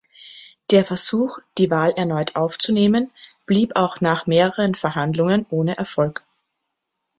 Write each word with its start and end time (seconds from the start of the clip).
Der 0.71 0.83
Versuch, 0.83 1.37
die 1.59 1.69
Wahl 1.69 1.91
erneut 1.91 2.35
aufzunehmen, 2.35 3.11
blieb 3.45 3.73
auch 3.75 4.01
nach 4.01 4.25
mehreren 4.25 4.73
Verhandlungen 4.73 5.45
ohne 5.51 5.77
Erfolg. 5.77 6.23